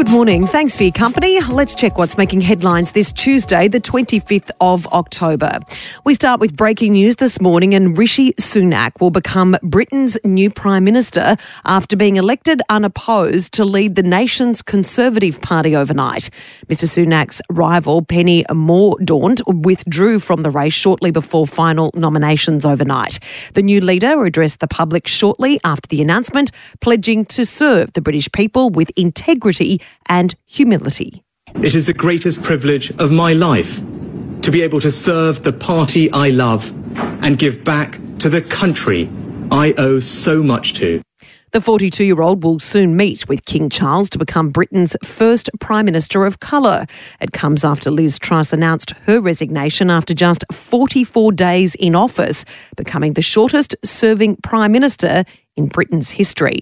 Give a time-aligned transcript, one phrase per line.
[0.00, 0.46] Good morning.
[0.46, 1.38] Thanks for your company.
[1.42, 5.58] Let's check what's making headlines this Tuesday, the 25th of October.
[6.04, 10.84] We start with breaking news this morning, and Rishi Sunak will become Britain's new Prime
[10.84, 11.36] Minister
[11.66, 16.30] after being elected unopposed to lead the nation's Conservative Party overnight.
[16.68, 16.86] Mr.
[16.86, 23.18] Sunak's rival, Penny Mordaunt, withdrew from the race shortly before final nominations overnight.
[23.52, 28.32] The new leader addressed the public shortly after the announcement, pledging to serve the British
[28.32, 31.22] people with integrity and humility.
[31.62, 33.80] It is the greatest privilege of my life
[34.42, 36.70] to be able to serve the party I love
[37.22, 39.10] and give back to the country
[39.50, 41.02] I owe so much to.
[41.52, 45.84] The 42 year old will soon meet with King Charles to become Britain's first Prime
[45.84, 46.86] Minister of colour.
[47.20, 52.44] It comes after Liz Truss announced her resignation after just 44 days in office,
[52.76, 55.24] becoming the shortest serving Prime Minister
[55.56, 56.60] in Britain's history.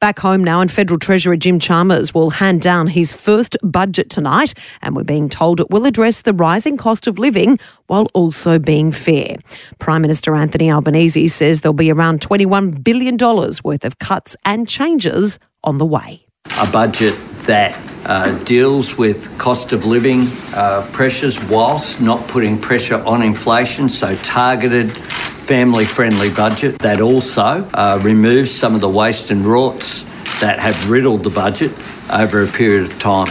[0.00, 4.54] Back home now, and Federal Treasurer Jim Chalmers will hand down his first budget tonight,
[4.80, 8.92] and we're being told it will address the rising cost of living while also being
[8.92, 9.36] fair.
[9.80, 15.40] Prime Minister Anthony Albanese says there'll be around $21 billion worth of cuts and changes
[15.64, 16.24] on the way.
[16.60, 20.22] A budget that uh, deals with cost of living
[20.54, 27.66] uh, pressures whilst not putting pressure on inflation, so targeted family friendly budget that also
[27.74, 30.04] uh, removes some of the waste and rorts
[30.40, 31.72] that have riddled the budget
[32.12, 33.28] over a period of time.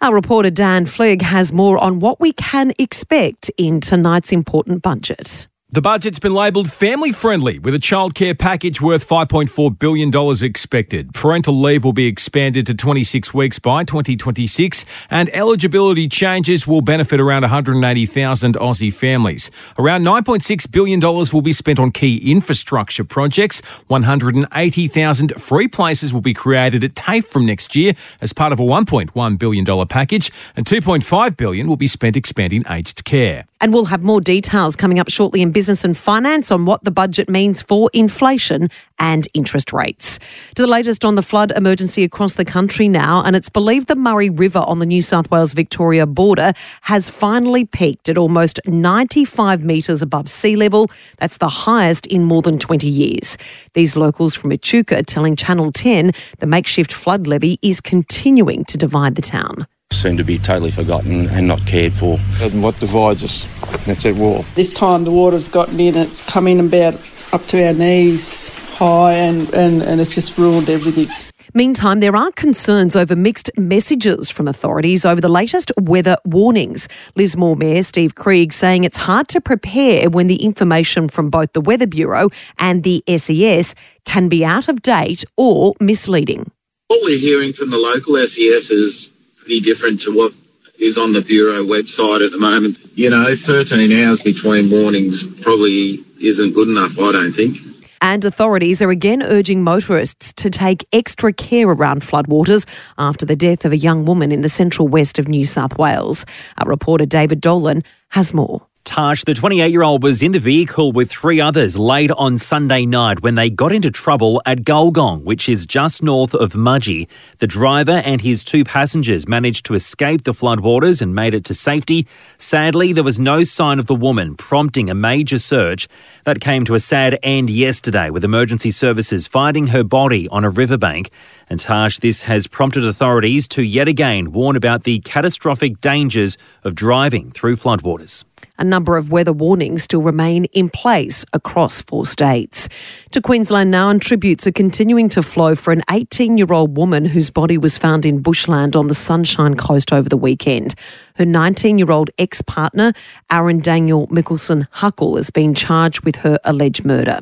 [0.00, 5.48] Our reporter Dan Flegg has more on what we can expect in tonight's important budget.
[5.76, 10.10] The budget's been labelled family friendly with a childcare package worth $5.4 billion
[10.42, 11.12] expected.
[11.12, 17.20] Parental leave will be expanded to 26 weeks by 2026, and eligibility changes will benefit
[17.20, 19.50] around 180,000 Aussie families.
[19.78, 23.60] Around $9.6 billion will be spent on key infrastructure projects.
[23.88, 28.62] 180,000 free places will be created at TAFE from next year as part of a
[28.62, 33.44] $1.1 billion package, and 2.5 billion will be spent expanding aged care.
[33.60, 36.90] And we'll have more details coming up shortly in business and finance on what the
[36.90, 38.68] budget means for inflation
[38.98, 40.18] and interest rates.
[40.54, 43.96] To the latest on the flood emergency across the country now, and it's believed the
[43.96, 49.62] Murray River on the New South Wales Victoria border has finally peaked at almost 95
[49.62, 50.90] metres above sea level.
[51.18, 53.36] That's the highest in more than 20 years.
[53.74, 59.14] These locals from Echuca telling Channel 10 the makeshift flood levee is continuing to divide
[59.14, 59.66] the town
[60.00, 62.18] seem to be totally forgotten and not cared for.
[62.40, 63.44] And what divides us,
[63.84, 64.44] that's at war.
[64.54, 66.94] This time the water's gotten in, it's come in about
[67.32, 71.08] up to our knees high and, and, and it's just ruined everything.
[71.54, 76.86] Meantime, there are concerns over mixed messages from authorities over the latest weather warnings.
[77.14, 81.62] Lismore Mayor Steve Krieg saying it's hard to prepare when the information from both the
[81.62, 82.28] Weather Bureau
[82.58, 83.74] and the SES
[84.04, 86.50] can be out of date or misleading.
[86.88, 89.10] What we're hearing from the local SES is
[89.46, 90.32] pretty different to what
[90.80, 92.78] is on the Bureau website at the moment.
[92.94, 97.58] You know, 13 hours between warnings probably isn't good enough, I don't think.
[98.02, 102.66] And authorities are again urging motorists to take extra care around floodwaters
[102.98, 106.26] after the death of a young woman in the central west of New South Wales.
[106.58, 108.66] Our reporter David Dolan has more.
[108.86, 112.86] Tash, the 28 year old, was in the vehicle with three others late on Sunday
[112.86, 117.08] night when they got into trouble at Gulgong, which is just north of Mudgee.
[117.38, 121.52] The driver and his two passengers managed to escape the floodwaters and made it to
[121.52, 122.06] safety.
[122.38, 125.88] Sadly, there was no sign of the woman, prompting a major search.
[126.24, 130.50] That came to a sad end yesterday, with emergency services finding her body on a
[130.50, 131.10] riverbank.
[131.48, 136.74] And Tash, this has prompted authorities to yet again warn about the catastrophic dangers of
[136.74, 138.24] driving through floodwaters.
[138.58, 142.68] A number of weather warnings still remain in place across four states.
[143.10, 147.04] To Queensland now, and tributes are continuing to flow for an 18 year old woman
[147.04, 150.74] whose body was found in bushland on the Sunshine Coast over the weekend.
[151.16, 152.92] Her 19 year old ex partner,
[153.30, 157.20] Aaron Daniel Mickelson Huckle, has been charged with her alleged murder.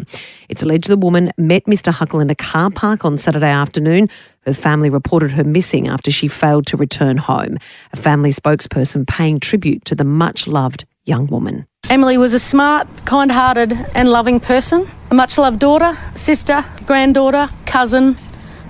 [0.49, 1.93] It's alleged the woman met Mr.
[1.93, 4.09] Huckle in a car park on Saturday afternoon.
[4.47, 7.59] Her family reported her missing after she failed to return home.
[7.93, 11.67] A family spokesperson paying tribute to the much loved young woman.
[11.89, 17.49] Emily was a smart, kind hearted, and loving person, a much loved daughter, sister, granddaughter,
[17.67, 18.17] cousin,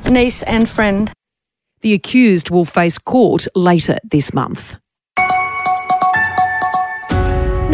[0.04, 1.12] niece, and friend.
[1.80, 4.76] The accused will face court later this month.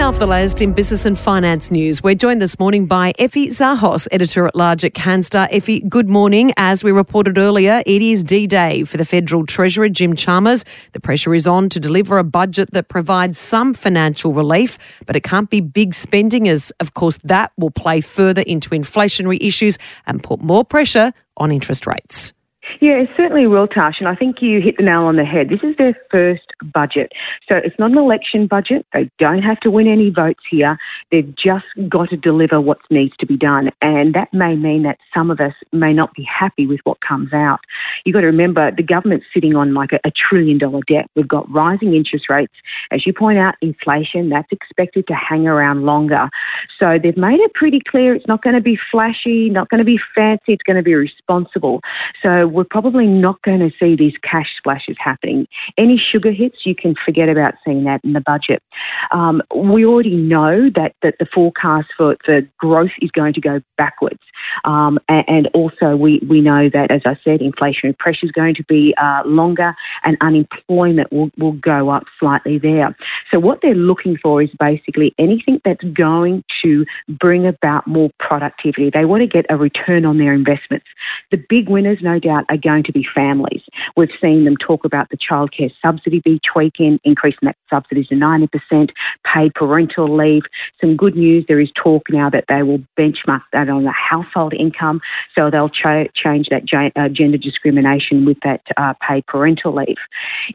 [0.00, 2.02] Now for the latest in business and finance news.
[2.02, 5.46] We're joined this morning by Effie Zahos, editor at large at Canstar.
[5.50, 6.54] Effie, good morning.
[6.56, 10.64] As we reported earlier, it is D-Day for the Federal Treasurer, Jim Chalmers.
[10.94, 15.22] The pressure is on to deliver a budget that provides some financial relief, but it
[15.22, 19.76] can't be big spending as, of course, that will play further into inflationary issues
[20.06, 22.32] and put more pressure on interest rates.
[22.80, 25.48] Yeah, certainly will, Tash, and I think you hit the nail on the head.
[25.48, 27.12] This is their first budget.
[27.48, 28.86] So it's not an election budget.
[28.92, 30.78] They don't have to win any votes here.
[31.10, 33.70] They've just got to deliver what needs to be done.
[33.82, 37.32] And that may mean that some of us may not be happy with what comes
[37.32, 37.60] out.
[38.04, 41.10] You've got to remember the government's sitting on like a, a trillion dollar debt.
[41.16, 42.54] We've got rising interest rates.
[42.90, 46.28] As you point out, inflation, that's expected to hang around longer.
[46.78, 49.84] So they've made it pretty clear it's not going to be flashy, not going to
[49.84, 51.80] be fancy, it's going to be responsible.
[52.22, 55.48] So we're probably not going to see these cash splashes happening.
[55.78, 58.62] Any sugar hits, you can forget about seeing that in the budget.
[59.12, 63.62] Um, we already know that, that the forecast for, for growth is going to go
[63.78, 64.20] backwards.
[64.64, 68.54] Um, and, and, also, we, we know that, as I said, inflationary pressure is going
[68.56, 69.74] to be uh, longer
[70.04, 72.94] and unemployment will, will go up slightly there.
[73.30, 78.90] So, what they're looking for is basically anything that's going to bring about more productivity.
[78.92, 80.86] They want to get a return on their investments.
[81.30, 83.62] The big winners, no doubt, are going to be families.
[83.96, 88.90] We've seen them talk about the childcare subsidy be tweaking, increasing that subsidy to 90%,
[89.32, 90.42] paid parental leave.
[90.80, 94.52] Some good news, there is talk now that they will benchmark that on the household
[94.52, 95.00] income,
[95.34, 96.64] so they'll ch- change that
[96.96, 99.96] uh, gender discrimination with that uh, paid parental leave.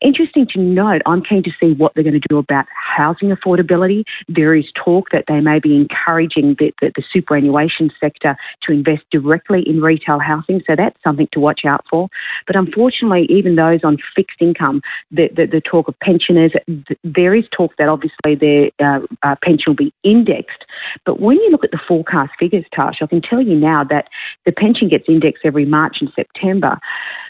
[0.01, 4.03] Interesting to note, I'm keen to see what they're going to do about housing affordability.
[4.27, 9.03] There is talk that they may be encouraging the, the, the superannuation sector to invest
[9.11, 13.97] directly in retail housing, so that's something to watch out But unfortunately, even those on
[14.15, 16.51] fixed income, the, the, the talk of pensioners,
[17.03, 20.65] there is talk that obviously their uh, uh, pension will be indexed.
[21.05, 24.07] But when you look at the forecast figures, Tash, I can tell you now that
[24.45, 26.79] the pension gets indexed every March and September.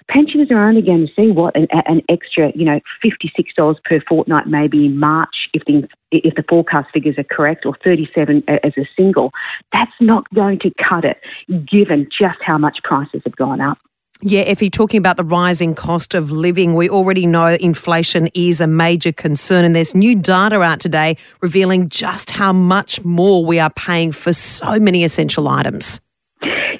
[0.07, 3.99] Pensioners are only going to see what an, an extra, you know, fifty-six dollars per
[4.07, 8.73] fortnight maybe in March if the if the forecast figures are correct, or 37 as
[8.77, 9.31] a single.
[9.73, 11.17] That's not going to cut it,
[11.69, 13.77] given just how much prices have gone up.
[14.21, 18.67] Yeah, Effie, talking about the rising cost of living, we already know inflation is a
[18.67, 23.69] major concern, and there's new data out today revealing just how much more we are
[23.71, 25.99] paying for so many essential items.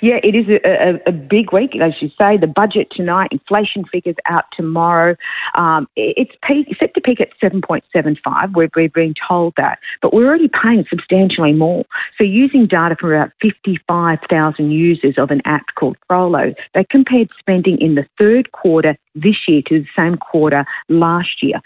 [0.05, 2.37] Yeah, it is a, a, a, big week, as you say.
[2.37, 5.15] The budget tonight, inflation figures out tomorrow.
[5.55, 8.53] Um, it's peak, set to peak at 7.75.
[8.53, 11.85] We're, we're being told that, but we're already paying substantially more.
[12.19, 17.81] So, using data from about 55,000 users of an app called Frollo, they compared spending
[17.81, 21.59] in the third quarter this year to the same quarter last year,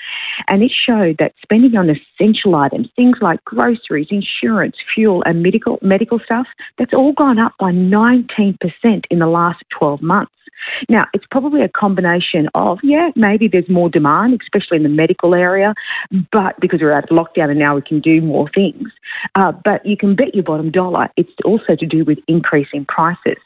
[0.48, 5.78] and it showed that spending on essential items, things like groceries, insurance, fuel, and medical
[5.82, 6.48] medical stuff,
[6.78, 10.31] that's all gone up by 9 19% in the last 12 months.
[10.88, 15.34] Now, it's probably a combination of, yeah, maybe there's more demand, especially in the medical
[15.34, 15.74] area,
[16.31, 18.90] but because we're out of lockdown and now we can do more things.
[19.36, 23.38] Uh, but you can bet your bottom dollar it's also to do with increasing prices.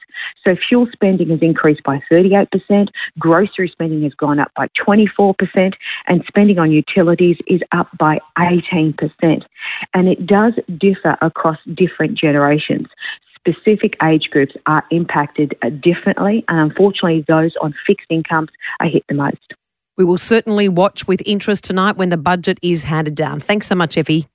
[0.44, 2.88] So fuel spending has increased by 38%,
[3.18, 5.74] grocery spending has gone up by 24%,
[6.08, 8.96] and spending on utilities is up by 18%.
[9.94, 12.88] And it does differ across different generations
[13.48, 18.50] specific age groups are impacted uh, differently, and unfortunately, those on fixed incomes
[18.80, 19.54] are hit the most.
[19.98, 23.40] We will certainly watch with interest tonight when the budget is handed down.
[23.40, 24.28] Thanks so much, Effie.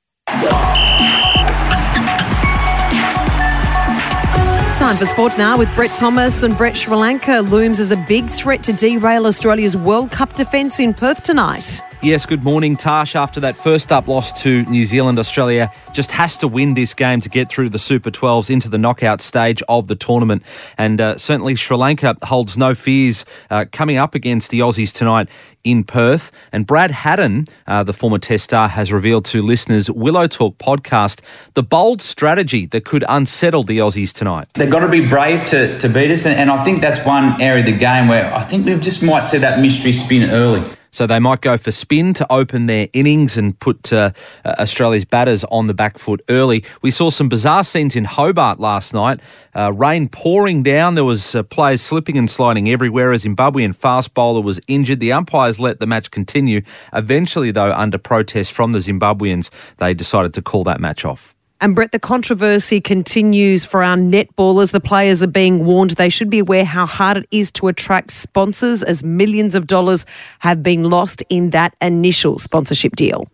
[4.76, 8.30] Time for sport now with Brett Thomas and Brett Sri Lanka looms as a big
[8.30, 11.82] threat to derail Australia's World Cup defence in Perth tonight.
[12.00, 13.16] Yes, good morning, Tash.
[13.16, 17.18] After that first up loss to New Zealand, Australia just has to win this game
[17.18, 20.44] to get through the Super 12s into the knockout stage of the tournament.
[20.78, 25.28] And uh, certainly Sri Lanka holds no fears uh, coming up against the Aussies tonight
[25.64, 26.30] in Perth.
[26.52, 31.20] And Brad Haddin, uh, the former test star, has revealed to listeners Willow Talk podcast
[31.54, 34.46] the bold strategy that could unsettle the Aussies tonight.
[34.54, 36.26] They've got to be brave to, to beat us.
[36.26, 39.02] And, and I think that's one area of the game where I think we just
[39.02, 40.77] might see that mystery spin early.
[40.90, 44.12] So they might go for spin to open their innings and put uh,
[44.44, 46.64] uh, Australia's batters on the back foot early.
[46.82, 49.20] We saw some bizarre scenes in Hobart last night.
[49.54, 50.94] Uh, rain pouring down.
[50.94, 53.12] There was uh, players slipping and sliding everywhere.
[53.12, 55.00] A Zimbabwean fast bowler was injured.
[55.00, 56.62] The umpires let the match continue.
[56.92, 61.37] Eventually, though, under protest from the Zimbabweans, they decided to call that match off.
[61.60, 64.70] And Brett, the controversy continues for our netballers.
[64.70, 68.12] The players are being warned they should be aware how hard it is to attract
[68.12, 70.06] sponsors as millions of dollars
[70.38, 73.26] have been lost in that initial sponsorship deal.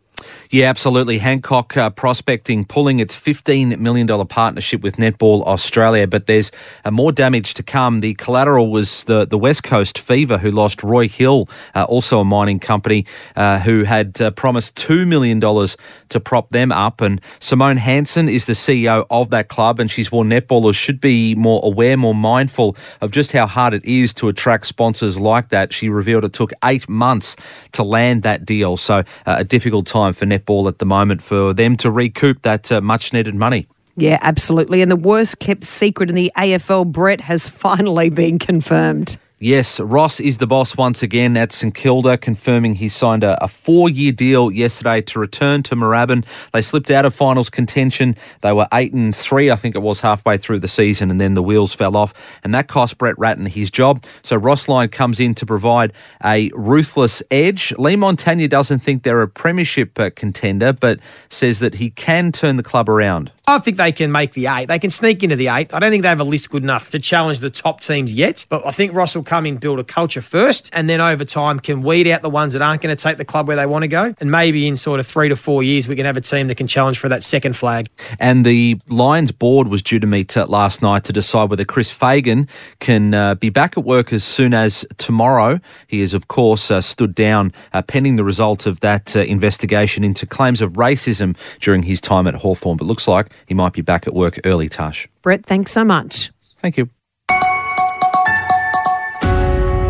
[0.55, 1.19] Yeah, absolutely.
[1.19, 6.53] Hancock uh, Prospecting pulling its $15 million partnership with Netball Australia, but there's
[6.85, 7.99] uh, more damage to come.
[7.99, 12.25] The collateral was the, the West Coast Fever, who lost Roy Hill, uh, also a
[12.25, 17.01] mining company, uh, who had uh, promised $2 million to prop them up.
[17.01, 21.35] And Simone Hanson is the CEO of that club, and she's warned netballers should be
[21.35, 25.73] more aware, more mindful of just how hard it is to attract sponsors like that.
[25.73, 27.35] She revealed it took eight months
[27.73, 28.77] to land that deal.
[28.77, 29.03] So uh,
[29.39, 33.13] a difficult time for netball at the moment for them to recoup that uh, much
[33.13, 33.67] needed money.
[33.97, 34.83] Yeah, absolutely.
[34.83, 39.17] And the worst kept secret in the AFL, Brett, has finally been confirmed.
[39.41, 43.49] Yes, Ross is the boss once again at St Kilda, confirming he signed a, a
[43.49, 46.25] four year deal yesterday to return to Moorabbin.
[46.53, 48.15] They slipped out of finals contention.
[48.43, 51.35] They were eight and three, I think it was halfway through the season, and then
[51.35, 52.15] the wheels fell off,
[52.45, 54.05] and that cost Brett Ratten his job.
[54.23, 55.93] So Ross Lyon comes in to provide
[56.25, 57.75] a ruthless edge.
[57.77, 62.57] Leigh Montagna doesn't think they're a premiership uh, contender, but says that he can turn
[62.57, 63.33] the club around.
[63.47, 64.69] I think they can make the eight.
[64.69, 65.75] They can sneak into the eight.
[65.75, 68.47] I don't think they have a list good enough to challenge the top teams yet,
[68.49, 71.61] but I think Ross will come in, build a culture first, and then over time
[71.61, 73.83] can weed out the ones that aren't going to take the club where they want
[73.83, 74.15] to go.
[74.19, 76.55] And maybe in sort of three to four years, we can have a team that
[76.55, 77.91] can challenge for that second flag.
[78.19, 81.91] And the Lions board was due to meet uh, last night to decide whether Chris
[81.91, 82.49] Fagan
[82.81, 85.61] can uh, be back at work as soon as tomorrow.
[85.87, 90.03] He is, of course, uh, stood down uh, pending the result of that uh, investigation
[90.03, 92.79] into claims of racism during his time at Hawthorn.
[92.79, 95.09] But looks like he might be back at work early, Tash.
[95.23, 96.31] Brett, thanks so much.
[96.61, 96.89] Thank you.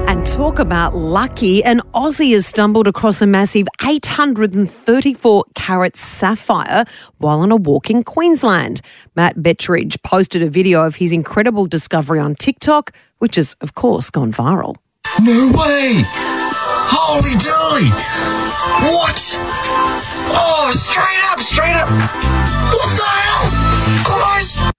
[0.07, 1.65] And talk about lucky.
[1.65, 6.85] An Aussie has stumbled across a massive 834 carat sapphire
[7.19, 8.81] while on a walk in Queensland.
[9.17, 14.11] Matt Bettridge posted a video of his incredible discovery on TikTok, which has, of course,
[14.11, 14.77] gone viral.
[15.23, 16.03] No way!
[16.07, 17.91] Holy dooly!
[18.83, 19.39] What?
[20.37, 22.54] Oh, straight up, straight up!
[22.73, 24.71] What the hell?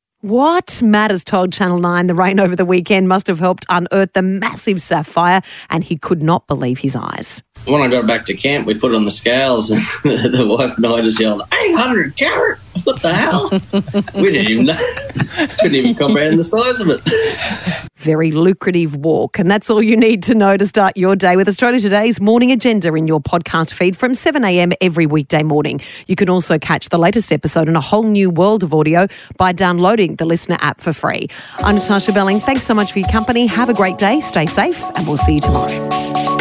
[0.81, 4.21] Matt has told Channel 9 the rain over the weekend must have helped unearth the
[4.21, 7.43] massive sapphire, and he could not believe his eyes.
[7.65, 10.77] When I got back to camp, we put it on the scales, and the wife
[10.77, 12.59] and I just yelled, 800 carat!
[12.83, 13.49] What the hell?
[14.21, 14.77] we didn't even know.
[15.59, 17.89] Couldn't even comprehend the size of it.
[17.95, 19.39] Very lucrative walk.
[19.39, 22.51] And that's all you need to know to start your day with Australia Today's morning
[22.51, 25.81] agenda in your podcast feed from 7am every weekday morning.
[26.05, 29.07] You can also catch the latest episode in a whole new world of audio
[29.37, 31.27] by downloading the LiSTNR app for free.
[31.57, 32.39] I'm Natasha Belling.
[32.41, 33.47] Thanks so much for your company.
[33.47, 36.34] Have a great day, stay safe, and we'll see you tomorrow.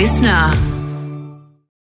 [0.00, 0.69] listener.